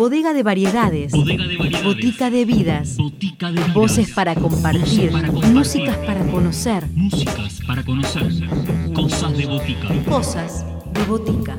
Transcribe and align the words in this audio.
Bodega 0.00 0.32
de 0.32 0.42
variedades. 0.42 1.12
Bodega 1.12 1.46
de 1.46 1.58
variedades. 1.58 1.84
Botica 1.84 2.30
de 2.30 2.44
vidas. 2.46 2.96
Botica 2.96 3.48
de 3.48 3.52
vidas. 3.52 3.74
Voces 3.74 4.10
para 4.12 4.34
compartir. 4.34 4.80
Voces 4.80 5.12
para 5.12 5.28
compartir. 5.28 5.52
Músicas 5.52 5.96
para 5.98 6.24
conocer. 6.24 6.84
Músicas 6.94 7.60
para 7.66 7.84
conocer. 7.84 8.32
Cosas 8.94 9.36
de 9.36 9.44
botica. 9.44 9.88
Cosas 10.08 10.64
de 10.94 11.04
botica. 11.04 11.58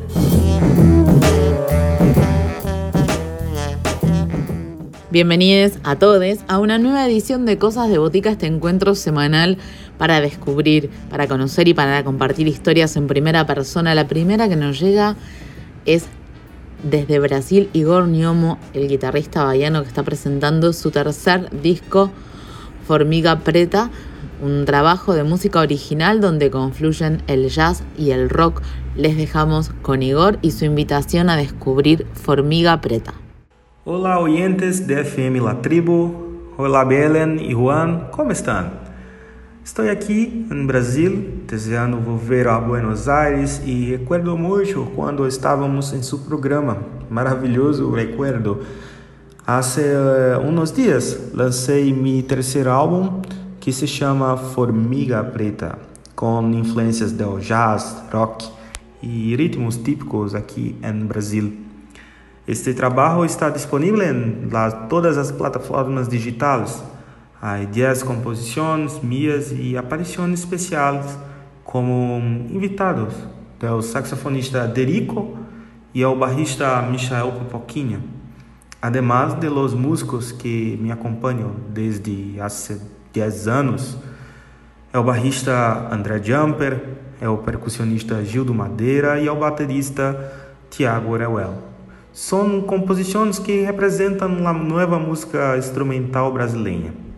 Bienvenidos 5.11 5.73
a 5.83 5.97
todos 5.97 6.39
a 6.47 6.57
una 6.57 6.79
nueva 6.79 7.05
edición 7.05 7.45
de 7.45 7.59
Cosas 7.59 7.89
de 7.89 7.99
Botica, 7.99 8.31
este 8.31 8.47
encuentro 8.47 8.95
semanal 8.95 9.59
para 9.99 10.19
descubrir, 10.19 10.89
para 11.11 11.27
conocer 11.27 11.67
y 11.67 11.75
para 11.75 12.03
compartir 12.03 12.47
historias 12.47 12.95
en 12.95 13.05
primera 13.05 13.45
persona. 13.45 13.93
La 13.93 14.07
primera 14.07 14.49
que 14.49 14.55
nos 14.55 14.79
llega 14.79 15.15
es 15.85 16.07
desde 16.83 17.19
Brasil 17.19 17.69
Igor 17.73 18.07
Niomo, 18.07 18.57
el 18.73 18.87
guitarrista 18.87 19.43
baiano 19.43 19.81
que 19.81 19.87
está 19.87 20.03
presentando 20.03 20.73
su 20.73 20.91
tercer 20.91 21.49
disco 21.61 22.11
Formiga 22.87 23.39
Preta, 23.39 23.89
un 24.41 24.65
trabajo 24.65 25.13
de 25.13 25.23
música 25.23 25.59
original 25.59 26.19
donde 26.19 26.49
confluyen 26.49 27.21
el 27.27 27.49
jazz 27.49 27.83
y 27.97 28.11
el 28.11 28.29
rock. 28.29 28.61
Les 28.95 29.15
dejamos 29.15 29.71
con 29.81 30.03
Igor 30.03 30.39
y 30.41 30.51
su 30.51 30.65
invitación 30.65 31.29
a 31.29 31.37
descubrir 31.37 32.05
Formiga 32.13 32.81
Preta. 32.81 33.13
Olá, 33.85 34.19
oyentes 34.19 34.87
de 34.87 35.01
FM 35.01 35.39
La 35.41 35.61
Tribu. 35.61 36.13
Olá, 36.57 36.83
Belen 36.83 37.39
e 37.39 37.53
Juan, 37.53 38.09
como 38.11 38.31
estão? 38.31 38.90
Estou 39.63 39.87
aqui 39.87 40.47
em 40.51 40.65
Brasil, 40.65 41.43
desejando 41.47 41.97
voltar 41.97 42.47
a 42.47 42.59
Buenos 42.59 43.07
Aires 43.07 43.61
e 43.63 43.91
recuerdo 43.91 44.35
muito 44.35 44.91
quando 44.95 45.27
estávamos 45.27 45.93
em 45.93 46.01
seu 46.01 46.17
programa. 46.17 46.79
Maravilhoso 47.11 47.91
recuerdo. 47.91 48.63
Há 49.45 49.59
uh, 49.59 50.41
uns 50.43 50.71
dias 50.71 51.31
lancei 51.31 51.93
meu 51.93 52.23
terceiro 52.23 52.71
álbum 52.71 53.21
que 53.59 53.71
se 53.71 53.85
chama 53.85 54.35
Formiga 54.35 55.23
Preta, 55.23 55.77
com 56.15 56.41
influências 56.49 57.11
do 57.11 57.39
jazz, 57.39 58.03
rock 58.11 58.49
e 59.01 59.35
ritmos 59.35 59.77
típicos 59.77 60.33
aqui 60.33 60.75
em 60.81 61.05
Brasil. 61.05 61.53
Este 62.47 62.73
trabalho 62.73 63.23
está 63.23 63.51
disponível 63.51 64.01
em 64.01 64.49
todas 64.89 65.19
as 65.19 65.31
plataformas 65.31 66.07
digitais. 66.07 66.83
Há 67.43 67.57
10 67.57 68.03
composições 68.03 68.99
minhas 69.01 69.51
e 69.51 69.75
aparições 69.75 70.41
especiais 70.41 71.17
como 71.63 72.21
invitados 72.51 73.15
do 73.59 73.81
saxofonista 73.81 74.67
Derico 74.67 75.39
e 75.91 76.05
o 76.05 76.15
barrista 76.15 76.83
Michael 76.83 77.31
Popoquinha, 77.31 77.99
de 79.39 79.49
los 79.49 79.73
músicos 79.73 80.31
que 80.31 80.77
me 80.79 80.91
acompanham 80.91 81.55
desde 81.69 82.39
há 82.39 82.47
10 83.11 83.47
anos. 83.47 83.97
É 84.93 84.99
o 84.99 85.03
barrista 85.03 85.89
André 85.91 86.21
Jumper, 86.21 86.79
é 87.19 87.27
o 87.27 87.39
percussionista 87.39 88.23
Gildo 88.23 88.53
Madeira 88.53 89.19
e 89.19 89.27
é 89.27 89.31
o 89.31 89.35
baterista 89.35 90.31
Tiago 90.69 91.11
Orewell. 91.11 91.55
São 92.13 92.61
composições 92.61 93.39
que 93.39 93.61
representam 93.61 94.47
a 94.47 94.53
nova 94.53 94.99
música 94.99 95.57
instrumental 95.57 96.31
brasileira. 96.31 97.09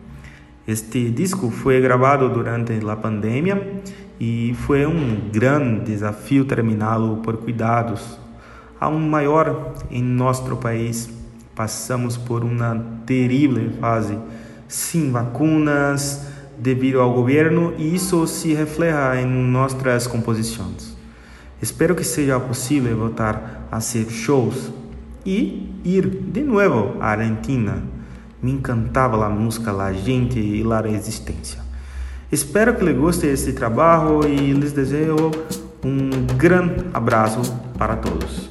Este 0.66 1.12
disco 1.12 1.52
foi 1.52 1.82
gravado 1.82 2.30
durante 2.30 2.72
a 2.90 2.96
pandemia 2.96 3.82
e 4.18 4.56
foi 4.66 4.86
um 4.86 5.30
grande 5.30 5.92
desafio 5.92 6.46
terminá-lo 6.46 7.18
por 7.18 7.36
cuidados. 7.36 8.18
A 8.80 8.88
um 8.88 9.00
maior 9.00 9.74
em 9.92 10.02
nosso 10.02 10.56
país, 10.56 11.10
passamos 11.54 12.16
por 12.16 12.46
uma 12.46 12.82
terrível 13.06 13.72
fase 13.82 14.18
sem 14.68 15.12
vacinas 15.12 16.28
devido 16.58 17.02
ao 17.02 17.14
governo 17.14 17.74
e 17.78 17.94
isso 17.94 18.26
se 18.26 18.54
refleja 18.54 19.20
em 19.20 19.26
nossas 19.28 20.08
composições. 20.08 20.96
Espero 21.62 21.94
que 21.94 22.06
seja 22.06 22.40
possível 22.40 22.98
voltar 22.98 23.68
a 23.70 23.82
ser 23.82 24.10
shows 24.10 24.72
e 25.26 25.70
ir 25.84 26.08
de 26.08 26.42
novo 26.42 27.02
à 27.02 27.08
Argentina. 27.12 27.84
Me 28.44 28.52
encantava 28.52 29.26
a 29.26 29.30
música, 29.30 29.72
a 29.72 29.94
gente 29.94 30.38
e 30.38 30.64
a 30.70 30.90
existência. 30.90 31.62
Espero 32.30 32.76
que 32.76 32.84
lhe 32.84 32.92
goste 32.92 33.26
deste 33.26 33.54
trabalho 33.54 34.28
e 34.28 34.52
lhes 34.52 34.74
desejo 34.74 35.32
um 35.82 36.10
grande 36.36 36.86
abraço 36.94 37.42
para 37.78 37.96
todos. 37.96 38.50